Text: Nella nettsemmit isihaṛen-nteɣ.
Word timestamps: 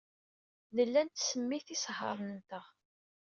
Nella 0.75 1.01
nettsemmit 1.05 1.67
isihaṛen-nteɣ. 1.75 2.65